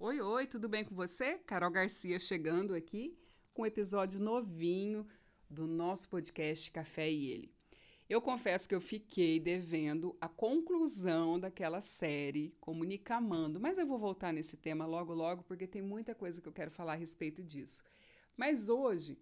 [0.00, 1.38] Oi, oi, tudo bem com você?
[1.38, 3.18] Carol Garcia chegando aqui
[3.52, 5.04] com um episódio novinho
[5.50, 7.52] do nosso podcast Café e Ele.
[8.08, 14.32] Eu confesso que eu fiquei devendo a conclusão daquela série Comunicamando, mas eu vou voltar
[14.32, 17.82] nesse tema logo logo porque tem muita coisa que eu quero falar a respeito disso.
[18.36, 19.18] Mas hoje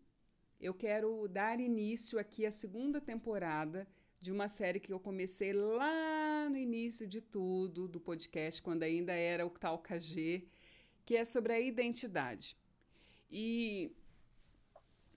[0.61, 3.89] eu quero dar início aqui à segunda temporada
[4.21, 9.15] de uma série que eu comecei lá no início de tudo do podcast, quando ainda
[9.15, 10.47] era o tal KG,
[11.07, 12.57] que é sobre a identidade.
[13.31, 13.93] E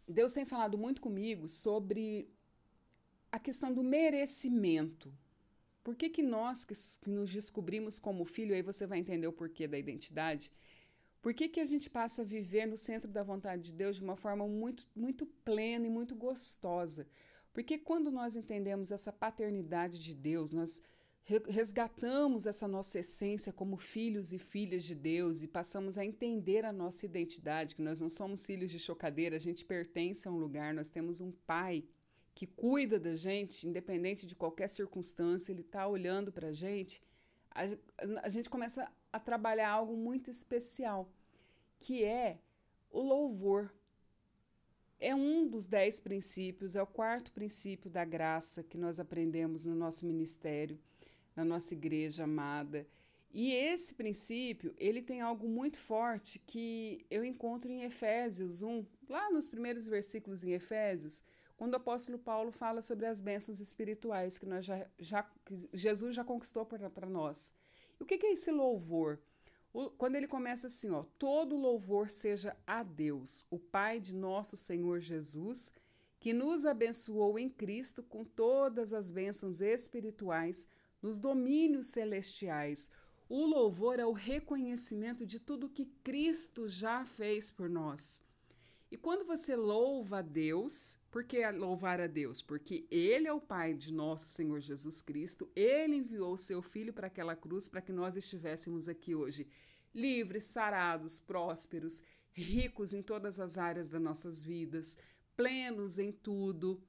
[0.08, 2.30] Deus tem falado muito comigo sobre
[3.32, 5.12] a questão do merecimento.
[5.84, 9.34] Por que, que nós que, que nos descobrimos como filho, aí você vai entender o
[9.34, 10.52] porquê da identidade,
[11.22, 14.04] por que, que a gente passa a viver no centro da vontade de Deus de
[14.04, 17.08] uma forma muito, muito plena e muito gostosa?
[17.52, 20.82] Porque quando nós entendemos essa paternidade de Deus, nós
[21.48, 26.74] resgatamos essa nossa essência como filhos e filhas de Deus e passamos a entender a
[26.74, 30.74] nossa identidade, que nós não somos filhos de chocadeira, a gente pertence a um lugar,
[30.74, 31.84] nós temos um pai
[32.34, 37.02] que cuida da gente, independente de qualquer circunstância, ele está olhando para a gente,
[37.52, 41.12] a gente começa a trabalhar algo muito especial,
[41.80, 42.40] que é
[42.90, 43.74] o louvor.
[45.00, 49.76] É um dos dez princípios, é o quarto princípio da graça que nós aprendemos no
[49.76, 50.80] nosso ministério
[51.40, 52.86] na nossa igreja amada.
[53.32, 59.32] E esse princípio, ele tem algo muito forte que eu encontro em Efésios 1, lá
[59.32, 61.24] nos primeiros versículos em Efésios,
[61.56, 66.16] quando o apóstolo Paulo fala sobre as bênçãos espirituais que, nós já, já, que Jesus
[66.16, 67.54] já conquistou para nós.
[68.00, 69.20] E o que, que é esse louvor?
[69.72, 74.58] O, quando ele começa assim, ó, todo louvor seja a Deus, o Pai de nosso
[74.58, 75.72] Senhor Jesus,
[76.20, 80.68] que nos abençoou em Cristo com todas as bênçãos espirituais
[81.02, 82.92] nos domínios celestiais.
[83.28, 88.28] O louvor é o reconhecimento de tudo que Cristo já fez por nós.
[88.92, 92.42] E quando você louva a Deus, por que louvar a Deus?
[92.42, 96.92] Porque Ele é o Pai de nosso Senhor Jesus Cristo, Ele enviou o seu Filho
[96.92, 99.48] para aquela cruz para que nós estivéssemos aqui hoje,
[99.94, 102.02] livres, sarados, prósperos,
[102.32, 104.98] ricos em todas as áreas das nossas vidas,
[105.38, 106.82] plenos em tudo.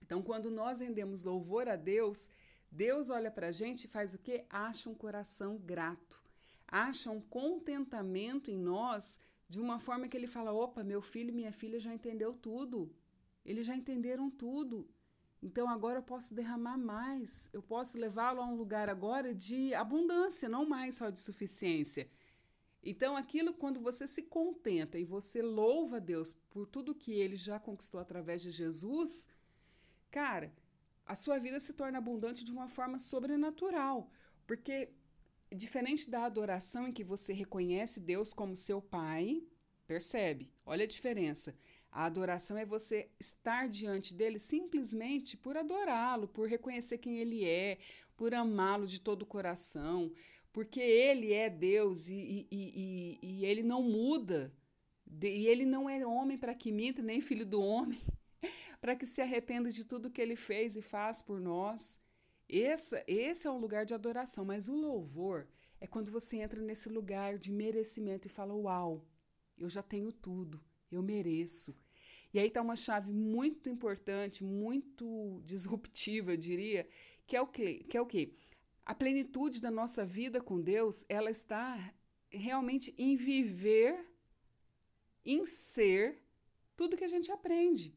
[0.00, 2.30] Então, quando nós rendemos louvor a Deus,
[2.70, 4.44] Deus olha para a gente e faz o que?
[4.48, 6.22] Acha um coração grato,
[6.66, 11.34] acha um contentamento em nós de uma forma que ele fala: opa, meu filho e
[11.34, 12.94] minha filha já entendeu tudo,
[13.44, 14.88] eles já entenderam tudo.
[15.42, 20.48] Então agora eu posso derramar mais, eu posso levá-lo a um lugar agora de abundância,
[20.48, 22.10] não mais só de suficiência.
[22.82, 27.58] Então, aquilo quando você se contenta e você louva Deus por tudo que ele já
[27.58, 29.28] conquistou através de Jesus,
[30.10, 30.50] cara,
[31.10, 34.12] a sua vida se torna abundante de uma forma sobrenatural,
[34.46, 34.90] porque
[35.52, 39.42] diferente da adoração em que você reconhece Deus como seu pai,
[39.88, 40.52] percebe?
[40.64, 41.58] Olha a diferença.
[41.90, 47.78] A adoração é você estar diante dele simplesmente por adorá-lo, por reconhecer quem ele é,
[48.16, 50.12] por amá-lo de todo o coração,
[50.52, 54.54] porque ele é Deus e, e, e, e ele não muda.
[55.20, 58.00] E ele não é homem para que minta, nem filho do homem
[58.80, 62.00] para que se arrependa de tudo que ele fez e faz por nós.
[62.48, 65.46] Esse, esse é um lugar de adoração, mas o louvor
[65.80, 69.06] é quando você entra nesse lugar de merecimento e fala: Uau,
[69.56, 71.78] eu já tenho tudo, eu mereço.
[72.32, 76.88] E aí está uma chave muito importante, muito disruptiva, eu diria,
[77.26, 77.84] que é o que?
[77.84, 78.34] Que é o quê?
[78.84, 81.94] A plenitude da nossa vida com Deus, ela está
[82.28, 84.08] realmente em viver,
[85.24, 86.22] em ser
[86.76, 87.96] tudo que a gente aprende.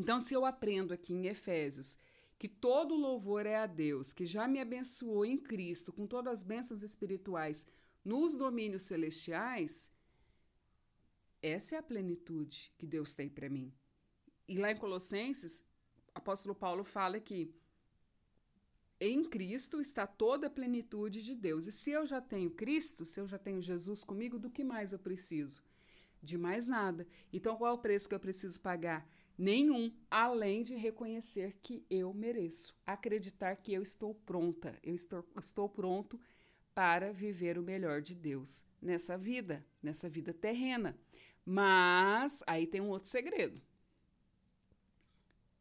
[0.00, 1.98] Então, se eu aprendo aqui em Efésios
[2.38, 6.42] que todo louvor é a Deus, que já me abençoou em Cristo com todas as
[6.42, 7.68] bênçãos espirituais
[8.02, 9.92] nos domínios celestiais,
[11.42, 13.74] essa é a plenitude que Deus tem para mim.
[14.48, 15.66] E lá em Colossenses,
[16.14, 17.54] o apóstolo Paulo fala que
[18.98, 21.66] em Cristo está toda a plenitude de Deus.
[21.66, 24.94] E se eu já tenho Cristo, se eu já tenho Jesus comigo, do que mais
[24.94, 25.62] eu preciso?
[26.22, 27.06] De mais nada.
[27.30, 29.06] Então, qual é o preço que eu preciso pagar?
[29.40, 35.66] Nenhum, além de reconhecer que eu mereço, acreditar que eu estou pronta, eu estou, estou
[35.66, 36.20] pronto
[36.74, 40.94] para viver o melhor de Deus nessa vida, nessa vida terrena.
[41.42, 43.60] Mas aí tem um outro segredo.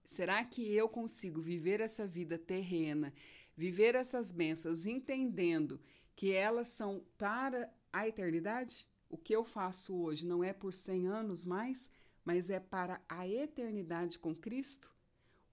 [0.03, 3.13] Será que eu consigo viver essa vida terrena,
[3.55, 5.79] viver essas bênçãos, entendendo
[6.17, 8.85] que elas são para a eternidade?
[9.09, 11.91] O que eu faço hoje não é por 100 anos mais,
[12.23, 14.91] mas é para a eternidade com Cristo?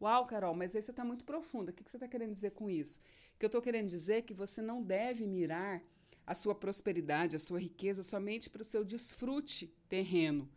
[0.00, 1.70] Uau, Carol, mas aí você está muito profunda.
[1.70, 3.00] O que você está querendo dizer com isso?
[3.38, 5.82] Que eu estou querendo dizer é que você não deve mirar
[6.26, 10.48] a sua prosperidade, a sua riqueza somente para o seu desfrute terreno.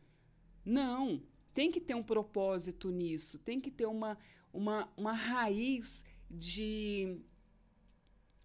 [0.65, 1.23] Não,
[1.53, 4.17] tem que ter um propósito nisso, tem que ter uma,
[4.51, 7.21] uma, uma raiz de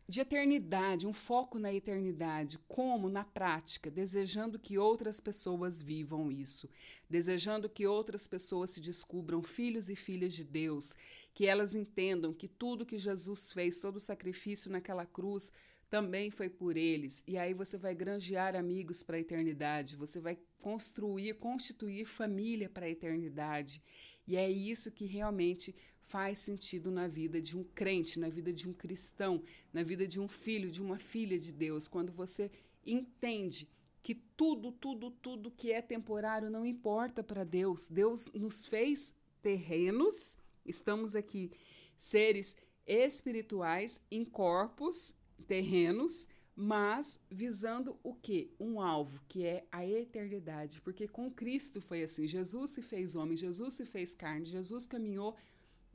[0.06, 6.68] de eternidade, um foco na eternidade, como na prática, desejando que outras pessoas vivam isso,
[7.08, 10.94] desejando que outras pessoas se descubram filhos e filhas de Deus,
[11.32, 15.52] que elas entendam que tudo que Jesus fez, todo o sacrifício naquela cruz,
[15.88, 17.24] também foi por eles.
[17.26, 22.86] E aí você vai granjear amigos para a eternidade, você vai construir, constituir família para
[22.86, 23.82] a eternidade.
[24.26, 25.74] E é isso que realmente
[26.04, 29.42] faz sentido na vida de um crente, na vida de um cristão,
[29.72, 32.50] na vida de um filho, de uma filha de Deus, quando você
[32.86, 33.68] entende
[34.02, 37.88] que tudo, tudo, tudo que é temporário não importa para Deus.
[37.88, 41.50] Deus nos fez terrenos, estamos aqui,
[41.96, 42.56] seres
[42.86, 45.16] espirituais em corpos
[45.46, 48.54] terrenos, mas visando o que?
[48.60, 50.82] Um alvo, que é a eternidade.
[50.82, 55.34] Porque com Cristo foi assim: Jesus se fez homem, Jesus se fez carne, Jesus caminhou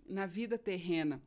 [0.09, 1.21] na vida terrena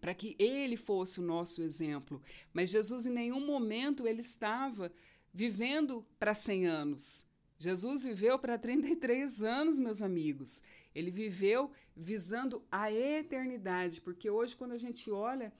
[0.00, 2.20] para que ele fosse o nosso exemplo.
[2.52, 4.92] Mas Jesus em nenhum momento ele estava
[5.32, 7.26] vivendo para 100 anos.
[7.58, 10.62] Jesus viveu para 33 anos, meus amigos.
[10.94, 15.52] Ele viveu visando a eternidade, porque hoje quando a gente olha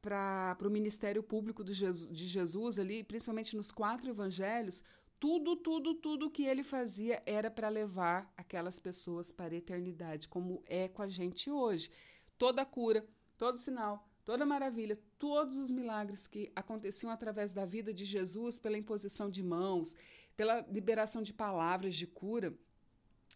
[0.00, 4.82] para o ministério público Jesus, de Jesus ali, principalmente nos quatro evangelhos,
[5.22, 10.64] tudo, tudo, tudo que ele fazia era para levar aquelas pessoas para a eternidade, como
[10.66, 11.92] é com a gente hoje.
[12.36, 13.06] Toda cura,
[13.38, 18.76] todo sinal, toda maravilha, todos os milagres que aconteciam através da vida de Jesus, pela
[18.76, 19.96] imposição de mãos,
[20.36, 22.52] pela liberação de palavras de cura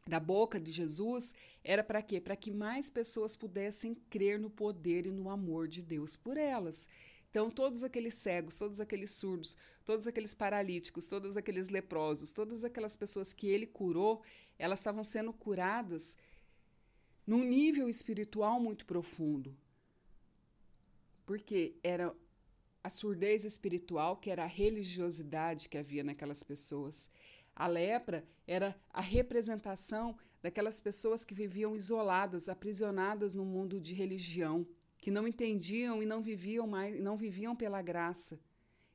[0.08, 2.20] da boca de Jesus, era para quê?
[2.20, 6.88] Para que mais pessoas pudessem crer no poder e no amor de Deus por elas.
[7.30, 12.96] Então, todos aqueles cegos, todos aqueles surdos, todos aqueles paralíticos, todos aqueles leprosos, todas aquelas
[12.96, 14.22] pessoas que ele curou,
[14.58, 16.16] elas estavam sendo curadas
[17.26, 19.56] num nível espiritual muito profundo.
[21.24, 22.14] Porque era
[22.82, 27.10] a surdez espiritual, que era a religiosidade que havia naquelas pessoas.
[27.54, 34.64] A lepra era a representação daquelas pessoas que viviam isoladas, aprisionadas no mundo de religião,
[35.06, 38.40] que não entendiam e não viviam mais, não viviam pela graça.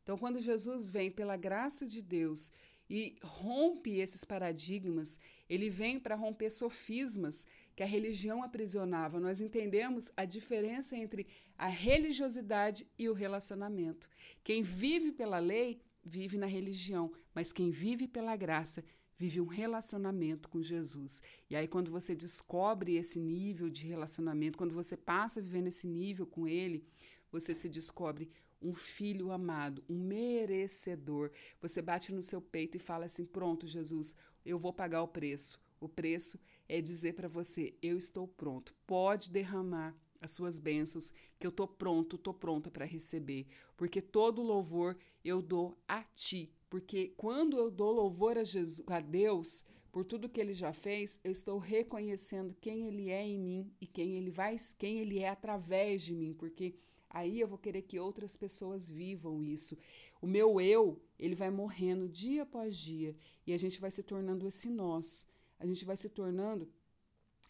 [0.04, 2.52] Então, quando Jesus vem pela graça de Deus
[2.90, 7.48] e rompe esses paradigmas, ele vem para romper sofismas
[7.78, 9.22] que a religião aprisionava.
[9.22, 11.28] Nós entendemos a diferença entre
[11.58, 14.10] a religiosidade e o relacionamento.
[14.44, 18.84] Quem vive pela lei vive na religião, mas quem vive pela graça
[19.22, 21.22] vive um relacionamento com Jesus.
[21.48, 25.86] E aí, quando você descobre esse nível de relacionamento, quando você passa a viver nesse
[25.86, 26.84] nível com Ele,
[27.32, 31.30] você se descobre um filho amado, um merecedor.
[31.62, 35.64] Você bate no seu peito e fala assim: Pronto, Jesus, eu vou pagar o preço.
[35.80, 38.74] O preço é dizer para você: Eu estou pronto.
[38.88, 43.46] Pode derramar as suas bênçãos, que eu estou pronto, estou pronta para receber.
[43.78, 46.52] Porque todo louvor eu dou a ti.
[46.72, 51.20] Porque quando eu dou louvor a, Jesus, a Deus por tudo que ele já fez,
[51.22, 55.28] eu estou reconhecendo quem ele é em mim e quem ele vai, quem ele é
[55.28, 56.74] através de mim, porque
[57.14, 59.78] Aí eu vou querer que outras pessoas vivam isso.
[60.22, 63.14] O meu eu, ele vai morrendo dia após dia
[63.46, 65.28] e a gente vai se tornando esse nós.
[65.60, 66.72] A gente vai se tornando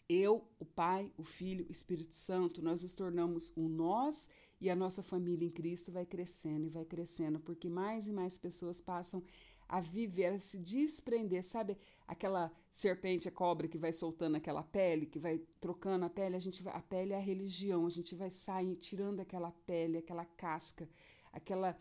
[0.08, 4.28] eu, o Pai, o Filho, o Espírito Santo, nós nos tornamos um nós
[4.62, 8.38] e a nossa família em Cristo vai crescendo e vai crescendo, porque mais e mais
[8.38, 9.20] pessoas passam
[9.68, 11.76] a viver, a se desprender, sabe?
[12.06, 16.40] Aquela serpente, a cobra que vai soltando aquela pele, que vai trocando a pele, a
[16.40, 20.24] gente vai, a pele é a religião, a gente vai sair tirando aquela pele, aquela
[20.24, 20.88] casca,
[21.32, 21.76] aquela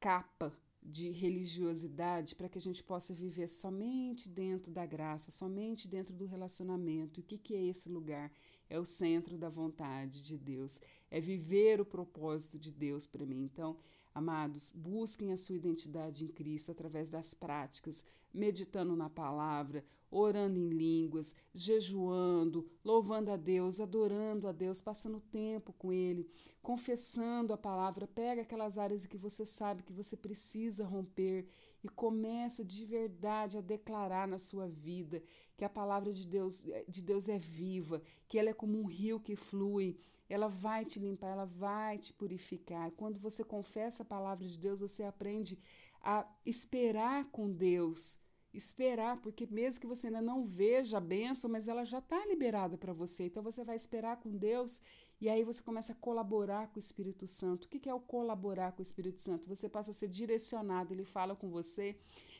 [0.00, 0.52] capa
[0.82, 6.26] de religiosidade para que a gente possa viver somente dentro da graça, somente dentro do
[6.26, 7.20] relacionamento.
[7.20, 8.32] E o que, que é esse lugar?
[8.68, 10.80] É o centro da vontade de Deus,
[11.10, 13.42] é viver o propósito de Deus para mim.
[13.44, 13.76] Então,
[14.16, 20.70] Amados, busquem a sua identidade em Cristo através das práticas, meditando na palavra, orando em
[20.70, 26.26] línguas, jejuando, louvando a Deus, adorando a Deus, passando tempo com Ele,
[26.62, 28.06] confessando a palavra.
[28.06, 31.46] Pega aquelas áreas que você sabe que você precisa romper
[31.86, 35.22] e começa de verdade a declarar na sua vida
[35.56, 39.20] que a palavra de Deus, de Deus é viva, que ela é como um rio
[39.20, 39.96] que flui,
[40.28, 42.90] ela vai te limpar, ela vai te purificar.
[42.92, 45.58] Quando você confessa a palavra de Deus, você aprende
[46.02, 48.18] a esperar com Deus.
[48.52, 52.76] Esperar, porque mesmo que você ainda não veja a bênção, mas ela já está liberada
[52.76, 53.26] para você.
[53.26, 54.80] Então você vai esperar com Deus
[55.20, 57.64] E aí você começa a colaborar com o Espírito Santo.
[57.64, 59.48] O que é o colaborar com o Espírito Santo?
[59.48, 61.96] Você passa a ser direcionado, ele fala com você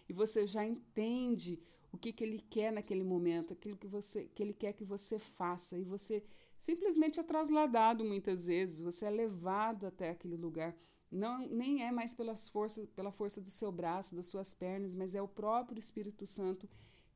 [0.08, 4.42] e você já entende o que, que ele quer naquele momento, aquilo que, você, que
[4.42, 5.78] ele quer que você faça.
[5.78, 6.22] E você
[6.58, 10.76] simplesmente é trasladado muitas vezes, você é levado até aquele lugar.
[11.10, 15.14] Não, nem é mais pelas forças, pela força do seu braço, das suas pernas, mas
[15.14, 16.68] é o próprio Espírito Santo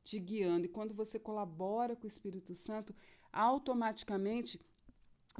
[0.03, 0.65] te guiando.
[0.65, 2.95] E quando você colabora com o Espírito Santo,
[3.31, 4.59] automaticamente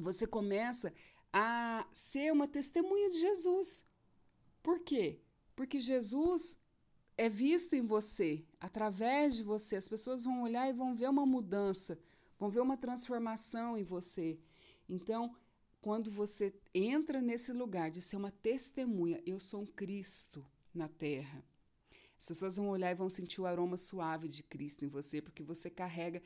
[0.01, 0.93] você começa
[1.31, 3.87] a ser uma testemunha de Jesus.
[4.61, 5.21] Por quê?
[5.55, 6.61] Porque Jesus
[7.17, 9.75] é visto em você, através de você.
[9.75, 11.99] As pessoas vão olhar e vão ver uma mudança,
[12.37, 14.39] vão ver uma transformação em você.
[14.89, 15.35] Então,
[15.79, 21.43] quando você entra nesse lugar de ser uma testemunha, eu sou um Cristo na terra.
[22.17, 25.41] As pessoas vão olhar e vão sentir o aroma suave de Cristo em você, porque
[25.41, 26.21] você carrega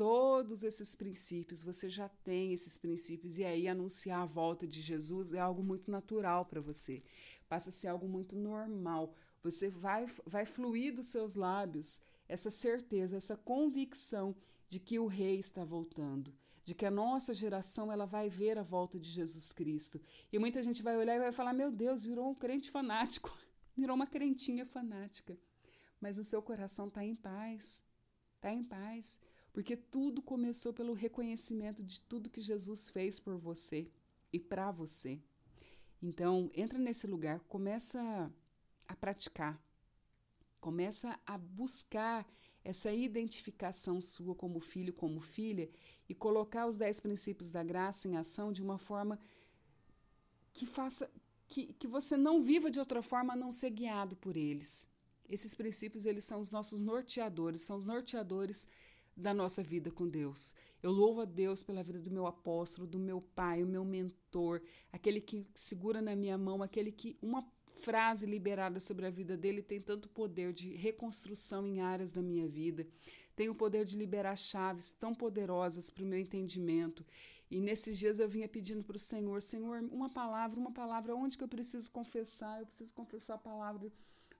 [0.00, 5.34] todos esses princípios, você já tem esses princípios, e aí anunciar a volta de Jesus
[5.34, 7.02] é algo muito natural para você,
[7.46, 9.14] passa a ser algo muito normal.
[9.42, 14.34] Você vai, vai fluir dos seus lábios essa certeza, essa convicção
[14.70, 16.32] de que o Rei está voltando,
[16.64, 20.00] de que a nossa geração ela vai ver a volta de Jesus Cristo.
[20.32, 23.38] E muita gente vai olhar e vai falar: meu Deus, virou um crente fanático,
[23.76, 25.38] virou uma crentinha fanática.
[26.00, 27.84] Mas o seu coração está em paz,
[28.38, 29.18] está em paz
[29.52, 33.88] porque tudo começou pelo reconhecimento de tudo que Jesus fez por você
[34.32, 35.20] e para você.
[36.02, 38.32] Então, entra nesse lugar, começa
[38.88, 39.60] a praticar,
[40.60, 42.26] começa a buscar
[42.64, 45.68] essa identificação sua como filho, como filha
[46.08, 49.18] e colocar os dez princípios da graça em ação de uma forma
[50.52, 51.10] que faça
[51.48, 54.88] que, que você não viva de outra forma a não ser guiado por eles.
[55.28, 58.68] Esses princípios eles são os nossos norteadores, são os norteadores
[59.20, 60.54] da nossa vida com Deus.
[60.82, 64.62] Eu louvo a Deus pela vida do meu apóstolo, do meu pai, o meu mentor,
[64.90, 67.46] aquele que segura na minha mão, aquele que uma
[67.80, 72.48] frase liberada sobre a vida dele tem tanto poder de reconstrução em áreas da minha
[72.48, 72.86] vida.
[73.36, 77.04] Tem o poder de liberar chaves tão poderosas para o meu entendimento.
[77.50, 81.36] E nesses dias eu vinha pedindo para o Senhor, Senhor, uma palavra, uma palavra, onde
[81.36, 82.60] que eu preciso confessar?
[82.60, 83.90] Eu preciso confessar a palavra.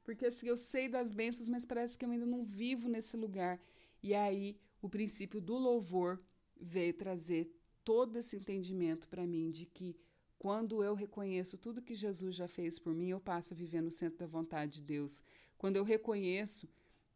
[0.04, 3.60] Porque assim, eu sei das bênçãos, mas parece que eu ainda não vivo nesse lugar.
[4.02, 6.22] E aí o princípio do louvor
[6.60, 7.50] veio trazer
[7.84, 9.96] todo esse entendimento para mim de que
[10.38, 13.90] quando eu reconheço tudo que Jesus já fez por mim, eu passo a viver no
[13.90, 15.22] centro da vontade de Deus.
[15.58, 16.68] Quando eu reconheço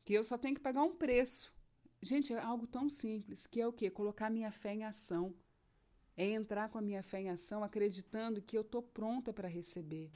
[0.04, 1.52] que eu só tenho que pagar um preço.
[2.02, 3.90] Gente, é algo tão simples, que é o quê?
[3.90, 5.35] Colocar minha fé em ação.
[6.16, 10.11] É entrar com a minha fé em ação acreditando que eu estou pronta para receber.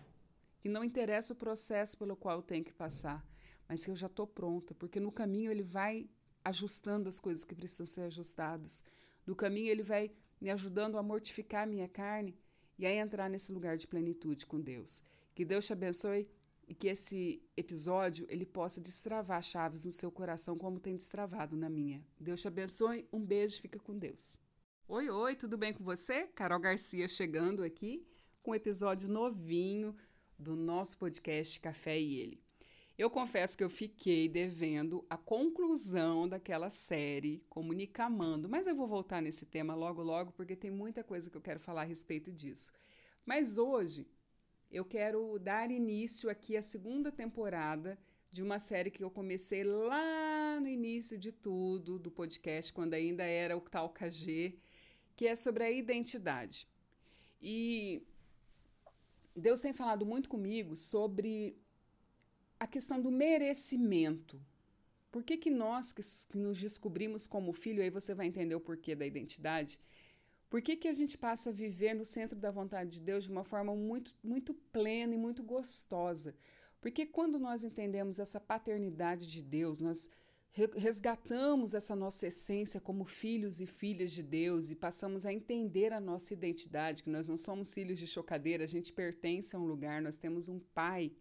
[0.60, 3.26] Que não interessa o processo pelo qual eu tenho que passar,
[3.66, 6.08] mas que eu já estou pronta, porque no caminho ele vai
[6.48, 8.84] ajustando as coisas que precisam ser ajustadas.
[9.26, 12.36] No caminho, ele vai me ajudando a mortificar a minha carne
[12.78, 15.02] e a entrar nesse lugar de plenitude com Deus.
[15.34, 16.28] Que Deus te abençoe
[16.66, 21.68] e que esse episódio ele possa destravar chaves no seu coração como tem destravado na
[21.68, 22.04] minha.
[22.18, 24.38] Deus te abençoe, um beijo, fica com Deus.
[24.86, 26.26] Oi, oi, tudo bem com você?
[26.28, 28.06] Carol Garcia chegando aqui
[28.42, 29.94] com um episódio novinho
[30.38, 32.47] do nosso podcast Café e Ele.
[32.98, 39.22] Eu confesso que eu fiquei devendo a conclusão daquela série Comunicamando, mas eu vou voltar
[39.22, 42.72] nesse tema logo logo porque tem muita coisa que eu quero falar a respeito disso.
[43.24, 44.04] Mas hoje
[44.68, 47.96] eu quero dar início aqui à segunda temporada
[48.32, 53.22] de uma série que eu comecei lá no início de tudo do podcast, quando ainda
[53.22, 54.58] era o tal KG,
[55.14, 56.66] que é sobre a identidade.
[57.40, 58.02] E
[59.36, 61.56] Deus tem falado muito comigo sobre
[62.58, 64.40] a questão do merecimento.
[65.10, 66.02] Por que, que nós que,
[66.36, 69.80] nos descobrimos como filho, aí você vai entender o porquê da identidade,
[70.50, 73.30] por que, que a gente passa a viver no centro da vontade de Deus de
[73.30, 76.34] uma forma muito, muito plena e muito gostosa?
[76.80, 80.10] Porque quando nós entendemos essa paternidade de Deus, nós
[80.74, 86.00] resgatamos essa nossa essência como filhos e filhas de Deus e passamos a entender a
[86.00, 90.00] nossa identidade, que nós não somos filhos de chocadeira, a gente pertence a um lugar,
[90.00, 91.12] nós temos um pai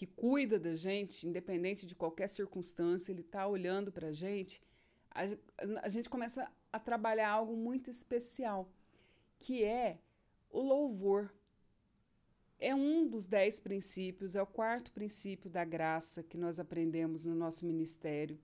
[0.00, 4.58] que cuida da gente, independente de qualquer circunstância, ele está olhando para a gente,
[5.82, 8.66] a gente começa a trabalhar algo muito especial,
[9.38, 9.98] que é
[10.50, 11.30] o louvor.
[12.58, 17.34] É um dos dez princípios, é o quarto princípio da graça que nós aprendemos no
[17.34, 18.40] nosso ministério,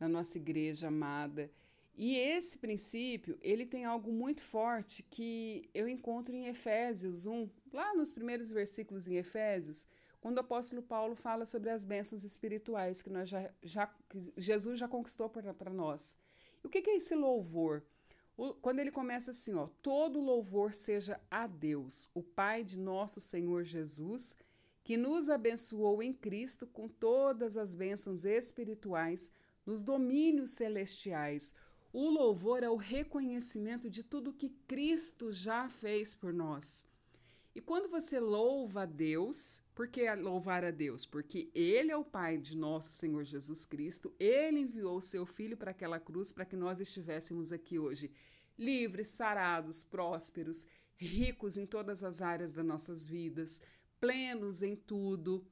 [0.00, 1.50] na nossa igreja amada.
[1.98, 7.92] E esse princípio, ele tem algo muito forte que eu encontro em Efésios 1, lá
[7.92, 9.86] nos primeiros versículos em Efésios,
[10.24, 14.78] quando o apóstolo Paulo fala sobre as bênçãos espirituais que, nós já, já, que Jesus
[14.78, 16.16] já conquistou para nós.
[16.62, 17.84] E o que, que é esse louvor?
[18.34, 23.20] O, quando ele começa assim, ó, todo louvor seja a Deus, o Pai de nosso
[23.20, 24.34] Senhor Jesus,
[24.82, 29.30] que nos abençoou em Cristo com todas as bênçãos espirituais
[29.66, 31.54] nos domínios celestiais.
[31.92, 36.93] O louvor é o reconhecimento de tudo que Cristo já fez por nós.
[37.54, 41.06] E quando você louva a Deus, por que louvar a Deus?
[41.06, 45.56] Porque Ele é o Pai de nosso Senhor Jesus Cristo, Ele enviou o seu Filho
[45.56, 48.10] para aquela cruz para que nós estivéssemos aqui hoje,
[48.58, 53.62] livres, sarados, prósperos, ricos em todas as áreas das nossas vidas,
[54.00, 55.46] plenos em tudo.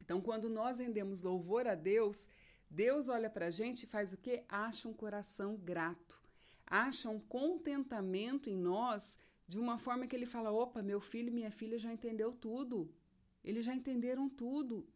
[0.00, 2.30] Então, quando nós rendemos louvor a Deus,
[2.70, 4.42] Deus olha para a gente e faz o que?
[4.48, 6.22] Acha um coração grato,
[6.66, 9.18] acha um contentamento em nós
[9.50, 12.88] de uma forma que ele fala: opa, meu filho e minha filha já entendeu tudo.
[13.42, 14.86] Eles já entenderam tudo.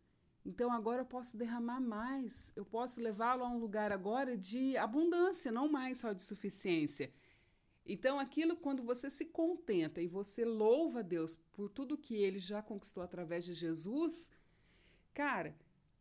[0.44, 2.52] Então agora eu posso derramar mais.
[2.54, 7.12] Eu posso levá-lo a um lugar agora de abundância, não mais só de suficiência.
[7.84, 12.38] Então aquilo quando você se contenta e você louva a Deus por tudo que ele
[12.38, 14.30] já conquistou através de Jesus,
[15.12, 15.56] cara,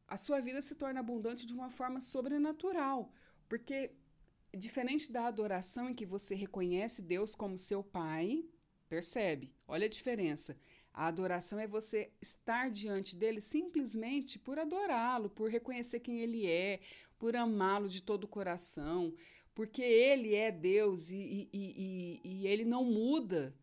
[0.08, 3.12] a sua vida se torna abundante de uma forma sobrenatural,
[3.50, 3.96] porque
[4.56, 8.46] diferente da adoração em que você reconhece Deus como seu pai,
[8.88, 9.54] percebe?
[9.68, 10.60] Olha a diferença.
[10.94, 16.80] A adoração é você estar diante dele simplesmente por adorá-lo, por reconhecer quem ele é,
[17.18, 19.14] por amá-lo de todo o coração,
[19.56, 23.56] porque ele é Deus e, e, e, e ele não muda.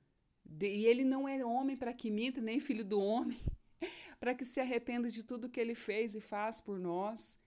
[0.60, 3.38] E ele não é homem para que minta, nem filho do homem,
[4.18, 7.38] para que se arrependa de tudo que ele fez e faz por nós.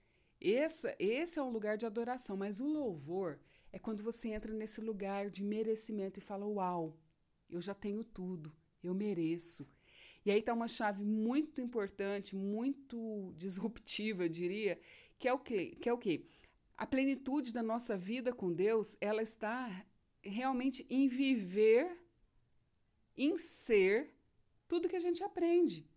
[0.44, 3.40] Esse, esse é um lugar de adoração, mas o louvor
[3.72, 7.00] é quando você entra nesse lugar de merecimento e fala: Uau,
[7.50, 9.74] eu já tenho tudo, eu mereço.
[10.26, 14.78] E aí está uma chave muito importante, muito disruptiva, eu diria,
[15.18, 15.78] que é o que?
[15.78, 16.26] Que é o quê?
[16.76, 19.86] A plenitude da nossa vida com Deus, ela está
[20.22, 22.04] realmente em viver,
[23.16, 24.14] em ser
[24.68, 25.88] tudo que a gente aprende.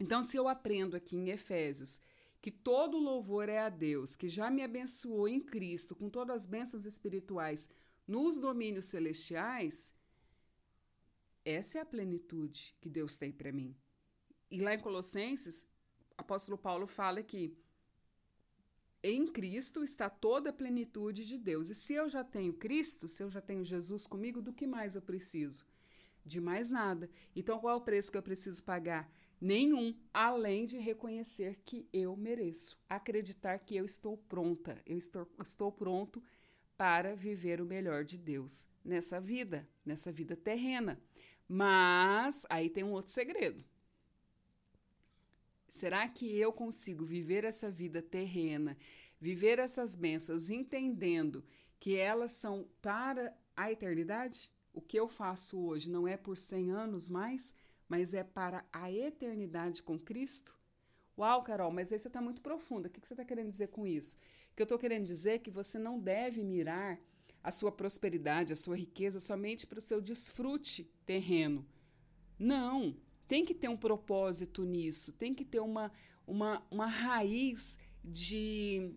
[0.00, 2.00] Então, se eu aprendo aqui em Efésios
[2.44, 6.46] que todo louvor é a Deus, que já me abençoou em Cristo com todas as
[6.46, 7.70] bênçãos espirituais
[8.06, 9.94] nos domínios celestiais,
[11.42, 13.74] essa é a plenitude que Deus tem para mim.
[14.50, 15.70] E lá em Colossenses,
[16.18, 17.56] apóstolo Paulo fala que
[19.02, 21.70] em Cristo está toda a plenitude de Deus.
[21.70, 24.96] E se eu já tenho Cristo, se eu já tenho Jesus comigo, do que mais
[24.96, 25.64] eu preciso?
[26.22, 27.08] De mais nada.
[27.34, 29.10] Então, qual é o preço que eu preciso pagar?
[29.40, 35.72] Nenhum, além de reconhecer que eu mereço, acreditar que eu estou pronta, eu estou, estou
[35.72, 36.22] pronto
[36.76, 41.00] para viver o melhor de Deus nessa vida, nessa vida terrena.
[41.46, 43.64] Mas aí tem um outro segredo.
[45.68, 48.76] Será que eu consigo viver essa vida terrena,
[49.20, 51.44] viver essas bênçãos, entendendo
[51.80, 54.50] que elas são para a eternidade?
[54.72, 57.54] O que eu faço hoje não é por 100 anos mais,
[57.88, 60.56] mas é para a eternidade com Cristo?
[61.16, 62.88] Uau, Carol, mas aí você está muito profunda.
[62.88, 64.16] O que você está querendo dizer com isso?
[64.52, 66.98] O que eu estou querendo dizer é que você não deve mirar
[67.42, 71.64] a sua prosperidade, a sua riqueza somente para o seu desfrute terreno.
[72.38, 72.96] Não,
[73.28, 75.92] tem que ter um propósito nisso, tem que ter uma,
[76.26, 78.94] uma, uma raiz de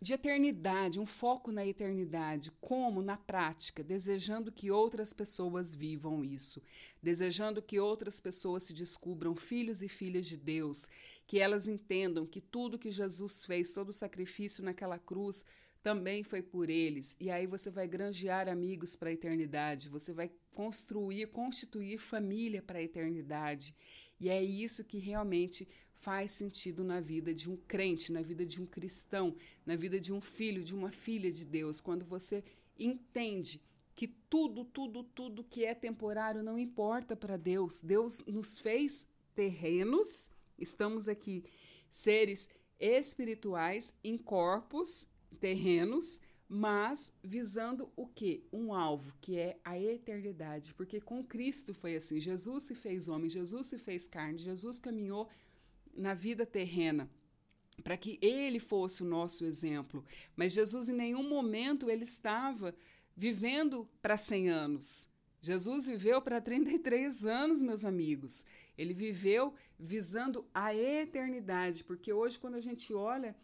[0.00, 2.52] de eternidade, um foco na eternidade.
[2.60, 3.02] Como?
[3.02, 6.62] Na prática, desejando que outras pessoas vivam isso,
[7.02, 10.88] desejando que outras pessoas se descubram filhos e filhas de Deus,
[11.26, 15.44] que elas entendam que tudo que Jesus fez, todo o sacrifício naquela cruz,
[15.82, 17.16] também foi por eles.
[17.20, 22.78] E aí você vai granjear amigos para a eternidade, você vai construir, constituir família para
[22.78, 23.74] a eternidade.
[24.20, 28.62] E é isso que realmente faz sentido na vida de um crente, na vida de
[28.62, 29.34] um cristão,
[29.66, 32.44] na vida de um filho, de uma filha de Deus, quando você
[32.78, 33.60] entende
[33.96, 37.80] que tudo, tudo, tudo que é temporário não importa para Deus.
[37.80, 41.42] Deus nos fez terrenos, estamos aqui
[41.90, 45.08] seres espirituais em corpos
[45.40, 48.46] terrenos, mas visando o que?
[48.52, 50.74] Um alvo, que é a eternidade.
[50.74, 55.28] Porque com Cristo foi assim: Jesus se fez homem, Jesus se fez carne, Jesus caminhou
[55.98, 57.10] na vida terrena
[57.82, 60.04] para que ele fosse o nosso exemplo.
[60.36, 62.74] Mas Jesus em nenhum momento ele estava
[63.16, 65.08] vivendo para 100 anos.
[65.40, 68.44] Jesus viveu para 33 anos, meus amigos.
[68.76, 73.36] Ele viveu visando a eternidade, porque hoje quando a gente olha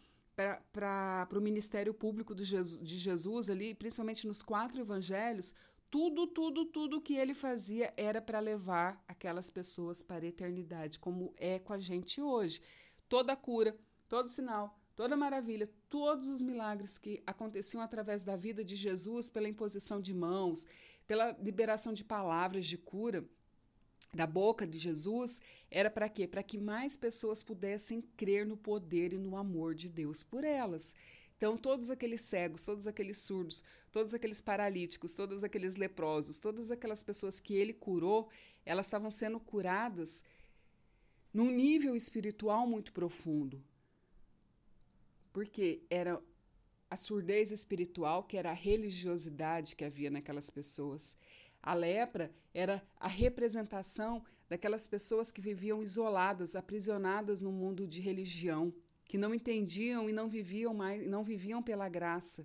[0.73, 5.55] para o ministério público Jesus, de Jesus ali, principalmente nos quatro evangelhos,
[5.95, 11.33] tudo, tudo, tudo que ele fazia era para levar aquelas pessoas para a eternidade, como
[11.37, 12.61] é com a gente hoje.
[13.09, 13.79] Toda cura,
[14.09, 19.49] todo sinal, toda maravilha, todos os milagres que aconteciam através da vida de Jesus, pela
[19.49, 20.67] imposição de mãos,
[21.07, 23.25] pela liberação de palavras de cura
[24.13, 26.27] da boca de Jesus, era para quê?
[26.27, 30.97] Para que mais pessoas pudessem crer no poder e no amor de Deus por elas.
[31.37, 33.63] Então, todos aqueles cegos, todos aqueles surdos,
[33.95, 38.29] todos aqueles paralíticos, todos aqueles leprosos, todas aquelas pessoas que ele curou,
[38.67, 40.25] elas estavam sendo curadas
[41.33, 43.63] num nível espiritual muito profundo.
[45.33, 46.21] Porque era
[46.91, 51.17] a surdez espiritual, que era a religiosidade que havia naquelas pessoas.
[51.63, 58.75] A lepra era a representação daquelas pessoas que viviam isoladas, aprisionadas no mundo de religião,
[59.05, 62.45] que não entendiam e não viviam mais, não viviam pela graça.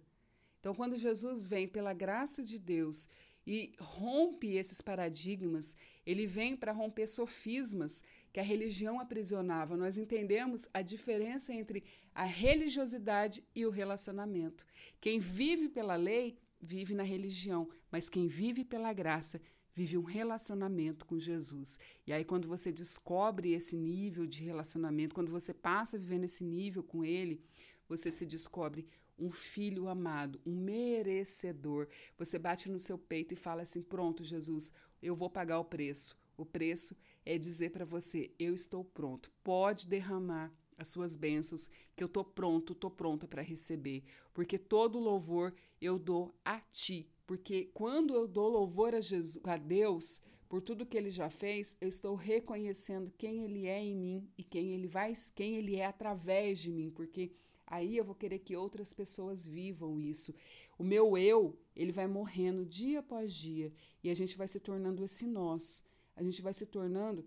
[0.60, 3.10] Então, quando Jesus vem pela graça de Deus
[3.48, 9.78] e rompe esses paradigmas, ele vem para romper sofismas que a religião aprisionava.
[9.78, 14.65] Nós entendemos a diferença entre a religiosidade e o relacionamento.
[15.00, 19.41] Quem vive pela lei vive na religião, mas quem vive pela graça
[19.74, 21.80] vive um relacionamento com Jesus.
[22.06, 26.43] E aí, quando você descobre esse nível de relacionamento, quando você passa a viver nesse
[26.43, 27.41] nível com Ele,
[27.88, 28.86] você se descobre
[29.19, 31.88] um filho amado, um merecedor.
[32.17, 36.17] Você bate no seu peito e fala assim: Pronto, Jesus, eu vou pagar o preço.
[36.38, 42.01] O preço é dizer para você: Eu estou pronto, pode derramar as suas bênçãos, que
[42.01, 44.03] eu estou pronto, estou pronta para receber.
[44.34, 47.10] Porque todo louvor eu dou a ti.
[47.27, 51.77] Porque quando eu dou louvor a, Jesus, a Deus por tudo que ele já fez,
[51.79, 55.86] eu estou reconhecendo quem ele é em mim e quem ele vai, quem ele é
[55.86, 57.32] através de mim, porque
[57.69, 60.34] aí eu vou querer que outras pessoas vivam isso.
[60.77, 63.71] O meu eu, ele vai morrendo dia após dia
[64.03, 65.84] e a gente vai se tornando esse nós.
[66.15, 67.25] A gente vai se tornando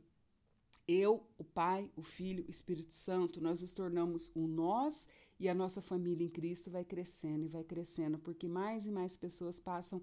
[0.86, 5.54] eu, o Pai, o Filho, o Espírito Santo, nós nos tornamos um nós e a
[5.54, 10.02] nossa família em Cristo vai crescendo e vai crescendo, porque mais e mais pessoas passam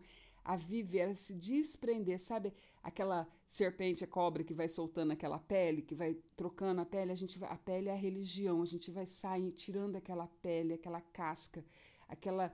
[0.50, 2.52] a viver, a se desprender, sabe?
[2.82, 7.16] Aquela serpente, a cobra que vai soltando aquela pele, que vai trocando a pele, a
[7.16, 11.02] gente vai, a pele é a religião, a gente vai sair tirando aquela pele, aquela
[11.02, 11.64] casca,
[12.08, 12.52] aquela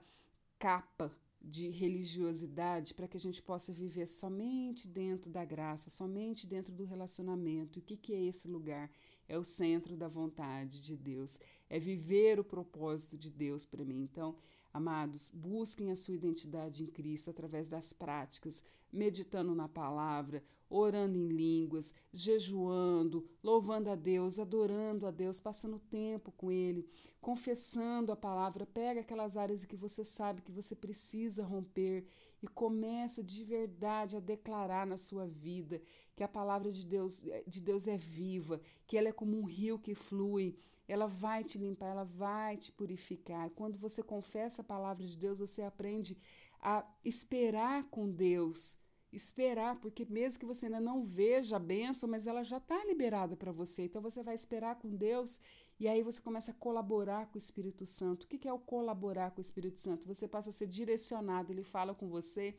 [0.58, 6.74] capa de religiosidade para que a gente possa viver somente dentro da graça, somente dentro
[6.74, 7.78] do relacionamento.
[7.78, 8.90] E o que, que é esse lugar?
[9.26, 14.02] É o centro da vontade de Deus, é viver o propósito de Deus para mim.
[14.02, 14.36] Então,
[14.76, 18.62] amados, busquem a sua identidade em Cristo através das práticas,
[18.92, 26.30] meditando na palavra, orando em línguas, jejuando, louvando a Deus, adorando a Deus, passando tempo
[26.32, 26.86] com Ele,
[27.20, 28.66] confessando a palavra.
[28.66, 32.06] Pega aquelas áreas que você sabe que você precisa romper
[32.42, 35.80] e começa de verdade a declarar na sua vida
[36.14, 39.78] que a palavra de Deus, de Deus é viva, que ela é como um rio
[39.78, 40.56] que flui.
[40.88, 43.50] Ela vai te limpar, ela vai te purificar.
[43.50, 46.16] Quando você confessa a palavra de Deus, você aprende
[46.60, 52.26] a esperar com Deus esperar, porque mesmo que você ainda não veja a bênção, mas
[52.26, 53.84] ela já está liberada para você.
[53.84, 55.40] Então você vai esperar com Deus
[55.78, 58.24] e aí você começa a colaborar com o Espírito Santo.
[58.24, 60.06] O que é o colaborar com o Espírito Santo?
[60.06, 62.56] Você passa a ser direcionado, ele fala com você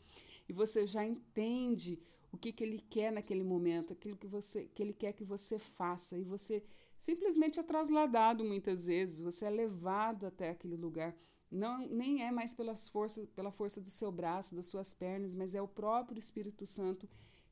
[0.48, 4.82] e você já entende o que, que ele quer naquele momento, aquilo que, você, que
[4.82, 6.18] ele quer que você faça.
[6.18, 6.64] E você
[6.98, 11.16] simplesmente é trasladado muitas vezes, você é levado até aquele lugar.
[11.50, 15.56] Não, nem é mais pelas forças, pela força do seu braço, das suas pernas, mas
[15.56, 17.08] é o próprio Espírito Santo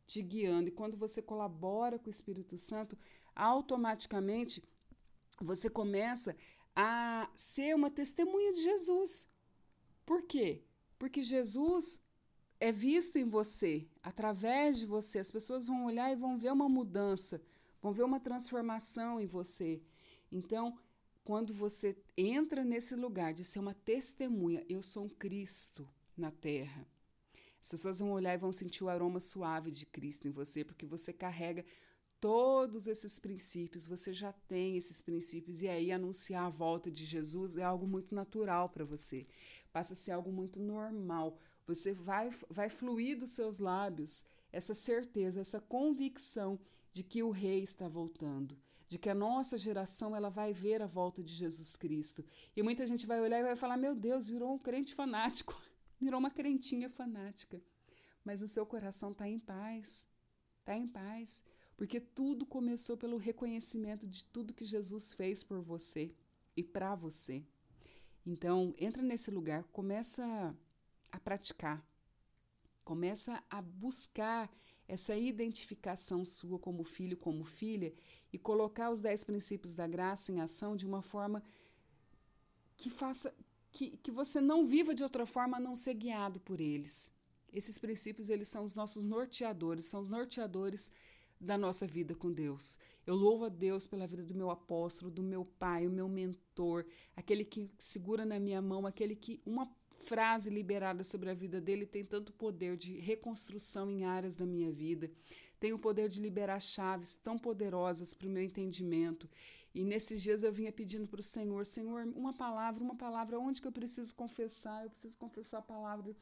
[0.06, 0.68] te guiando.
[0.68, 2.98] E quando você colabora com o Espírito Santo,
[3.34, 4.64] automaticamente
[5.40, 6.36] você começa
[6.76, 9.32] a ser uma testemunha de Jesus.
[10.06, 10.64] Por quê?
[11.00, 12.06] Porque Jesus
[12.60, 15.20] é visto em você, através de você.
[15.20, 17.42] As pessoas vão olhar e vão ver uma mudança,
[17.86, 19.80] vão ver uma transformação em você.
[20.32, 20.76] Então,
[21.24, 26.88] quando você entra nesse lugar de ser uma testemunha, eu sou um Cristo na terra.
[27.62, 30.84] As pessoas vão olhar e vão sentir o aroma suave de Cristo em você, porque
[30.84, 31.64] você carrega
[32.20, 37.56] todos esses princípios, você já tem esses princípios, e aí anunciar a volta de Jesus
[37.56, 39.28] é algo muito natural para você,
[39.72, 41.38] passa a ser algo muito normal.
[41.68, 46.60] Você vai, vai fluir dos seus lábios essa certeza, essa convicção
[46.96, 50.88] de que o Rei está voltando de que a nossa geração ela vai ver a
[50.88, 52.24] volta de Jesus Cristo.
[52.56, 55.60] E muita gente vai olhar e vai falar: "Meu Deus, virou um crente fanático,
[56.00, 57.62] virou uma crentinha fanática".
[58.24, 60.08] Mas o seu coração está em paz.
[60.60, 61.44] Está em paz,
[61.76, 66.16] porque tudo começou pelo reconhecimento de tudo que Jesus fez por você
[66.56, 67.46] e para você.
[68.26, 70.56] Então, entra nesse lugar, começa
[71.12, 71.86] a praticar.
[72.84, 74.50] Começa a buscar
[74.88, 77.94] essa identificação sua como filho, como filha,
[78.32, 81.44] e colocar os dez princípios da graça em ação de uma forma
[82.78, 83.34] que faça
[83.72, 87.14] que, que você não viva de outra forma a não ser guiado por eles.
[87.52, 90.92] Esses princípios, eles são os nossos norteadores, são os norteadores
[91.40, 92.80] da nossa vida com Deus.
[93.06, 96.86] Eu louvo a Deus pela vida do meu apóstolo, do meu pai, o meu mentor,
[97.16, 99.66] aquele que segura na minha mão, aquele que uma
[100.06, 104.72] frase liberada sobre a vida dele tem tanto poder de reconstrução em áreas da minha
[104.72, 105.12] vida,
[105.60, 109.28] tem o poder de liberar chaves tão poderosas para o meu entendimento.
[109.74, 113.62] E nesses dias eu vinha pedindo para o Senhor, Senhor, uma palavra, uma palavra, onde
[113.62, 114.84] que eu preciso confessar?
[114.84, 116.16] Eu preciso confessar a palavra,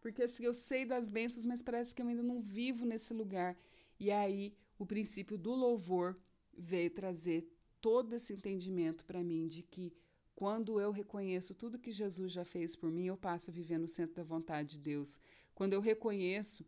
[0.00, 3.56] porque assim, eu sei das bênçãos, mas parece que eu ainda não vivo nesse lugar.
[4.00, 6.18] E aí o princípio do louvor
[6.56, 7.48] veio trazer
[7.80, 9.92] todo esse entendimento para mim de que
[10.38, 13.88] quando eu reconheço tudo que Jesus já fez por mim, eu passo a viver no
[13.88, 15.18] centro da vontade de Deus.
[15.52, 16.64] Quando eu reconheço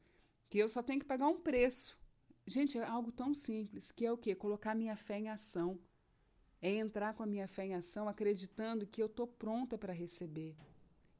[0.48, 1.96] que eu só tenho que pagar um preço.
[2.44, 4.35] Gente, é algo tão simples, que é o quê?
[4.35, 5.78] Colocar minha fé em ação.
[6.61, 10.56] É entrar com a minha fé em ação, acreditando que eu estou pronta para receber.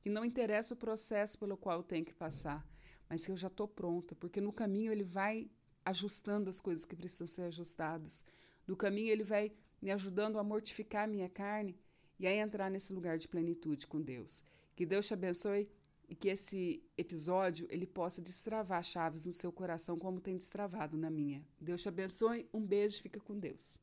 [0.03, 2.69] Que não interessa o processo pelo qual eu tenho que passar,
[3.09, 5.49] mas que eu já estou pronta, porque no caminho ele vai
[5.85, 8.25] ajustando as coisas que precisam ser ajustadas.
[8.67, 11.79] No caminho ele vai me ajudando a mortificar a minha carne
[12.21, 14.45] e a entrar nesse lugar de plenitude com Deus.
[14.77, 15.69] Que Deus te abençoe
[16.07, 21.11] e que esse episódio ele possa destravar chaves no seu coração como tem destravado na
[21.11, 21.43] minha.
[21.59, 23.81] Deus te abençoe, um beijo, fica com Deus.